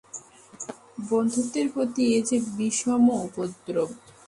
বন্ধুত্বের 1.09 1.67
প্রতি 1.73 2.03
এ 2.13 2.19
যে 2.29 2.37
বিষম 2.57 3.03
উপদ্রব। 3.19 3.89